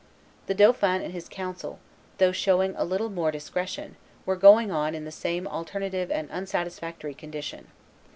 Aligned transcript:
The 0.47 0.55
dauphin 0.55 1.03
and 1.03 1.13
his 1.13 1.29
council, 1.29 1.77
though 2.17 2.31
showing 2.31 2.73
a 2.75 2.83
little 2.83 3.11
more 3.11 3.29
discretion, 3.29 3.97
were 4.25 4.35
going 4.35 4.71
on 4.71 4.95
in 4.95 5.05
the 5.05 5.11
same 5.11 5.45
alternative 5.45 6.09
and 6.09 6.27
unsatisfactory 6.31 7.13
condition. 7.13 7.67